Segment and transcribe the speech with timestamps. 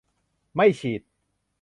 [0.55, 1.01] ไม่ฉีด